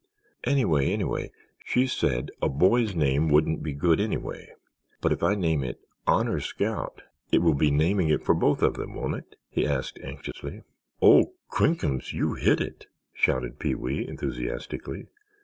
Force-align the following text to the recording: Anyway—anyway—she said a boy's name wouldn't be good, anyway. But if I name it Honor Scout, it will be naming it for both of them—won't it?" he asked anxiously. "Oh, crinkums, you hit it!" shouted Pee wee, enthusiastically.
Anyway—anyway—she 0.45 1.85
said 1.85 2.31
a 2.41 2.49
boy's 2.49 2.95
name 2.95 3.29
wouldn't 3.29 3.61
be 3.61 3.71
good, 3.71 3.99
anyway. 3.99 4.51
But 4.99 5.11
if 5.11 5.21
I 5.21 5.35
name 5.35 5.63
it 5.63 5.79
Honor 6.07 6.39
Scout, 6.39 7.03
it 7.31 7.43
will 7.43 7.53
be 7.53 7.69
naming 7.69 8.09
it 8.09 8.23
for 8.23 8.33
both 8.33 8.63
of 8.63 8.73
them—won't 8.73 9.13
it?" 9.13 9.35
he 9.47 9.63
asked 9.67 9.99
anxiously. 10.03 10.63
"Oh, 11.03 11.33
crinkums, 11.51 12.13
you 12.13 12.33
hit 12.33 12.59
it!" 12.59 12.87
shouted 13.13 13.59
Pee 13.59 13.75
wee, 13.75 14.07
enthusiastically. 14.07 15.05